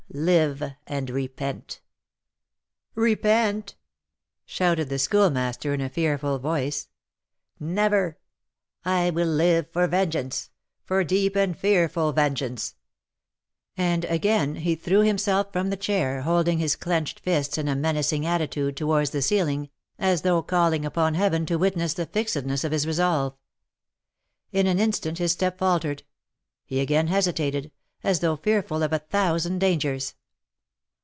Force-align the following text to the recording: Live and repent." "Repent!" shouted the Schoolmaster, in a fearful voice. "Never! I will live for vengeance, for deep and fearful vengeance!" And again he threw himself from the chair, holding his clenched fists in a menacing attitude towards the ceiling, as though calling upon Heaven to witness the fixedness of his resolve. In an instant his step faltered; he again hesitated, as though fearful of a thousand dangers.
Live 0.13 0.61
and 0.87 1.09
repent." 1.09 1.79
"Repent!" 2.95 3.75
shouted 4.45 4.89
the 4.89 4.99
Schoolmaster, 4.99 5.73
in 5.73 5.79
a 5.79 5.87
fearful 5.89 6.37
voice. 6.37 6.89
"Never! 7.61 8.17
I 8.83 9.09
will 9.09 9.29
live 9.29 9.71
for 9.71 9.87
vengeance, 9.87 10.49
for 10.83 11.05
deep 11.05 11.37
and 11.37 11.57
fearful 11.57 12.11
vengeance!" 12.11 12.75
And 13.77 14.03
again 14.03 14.55
he 14.55 14.75
threw 14.75 14.99
himself 14.99 15.53
from 15.53 15.69
the 15.69 15.77
chair, 15.77 16.23
holding 16.23 16.57
his 16.59 16.75
clenched 16.75 17.21
fists 17.21 17.57
in 17.57 17.69
a 17.69 17.75
menacing 17.77 18.25
attitude 18.25 18.75
towards 18.75 19.11
the 19.11 19.21
ceiling, 19.21 19.69
as 19.97 20.23
though 20.23 20.43
calling 20.43 20.83
upon 20.83 21.13
Heaven 21.13 21.45
to 21.45 21.57
witness 21.57 21.93
the 21.93 22.05
fixedness 22.05 22.65
of 22.65 22.73
his 22.73 22.85
resolve. 22.85 23.37
In 24.51 24.67
an 24.67 24.77
instant 24.77 25.19
his 25.19 25.31
step 25.31 25.57
faltered; 25.57 26.03
he 26.65 26.81
again 26.81 27.07
hesitated, 27.07 27.71
as 28.03 28.19
though 28.19 28.35
fearful 28.35 28.81
of 28.81 28.91
a 28.91 28.97
thousand 28.97 29.59
dangers. 29.59 30.15